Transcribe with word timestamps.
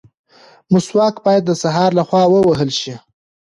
مسواک 0.73 1.15
باید 1.25 1.43
د 1.45 1.51
سهار 1.61 1.89
لخوا 1.99 2.23
ووهل 2.29 2.69
شي. 2.79 2.93